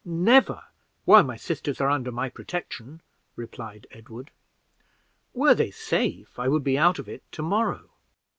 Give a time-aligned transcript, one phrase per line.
[0.03, 0.63] "Never,
[1.05, 3.01] while my sisters are under my protection,"
[3.35, 4.31] replied Edward;
[5.31, 7.91] "were they safe, I would be out of it to morrow."